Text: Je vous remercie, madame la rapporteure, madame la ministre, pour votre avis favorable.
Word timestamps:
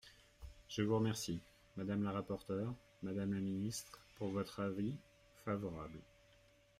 Je 0.67 0.81
vous 0.81 0.95
remercie, 0.95 1.41
madame 1.77 2.01
la 2.01 2.11
rapporteure, 2.11 2.73
madame 3.03 3.35
la 3.35 3.39
ministre, 3.39 3.99
pour 4.17 4.29
votre 4.29 4.59
avis 4.61 4.95
favorable. 5.45 5.99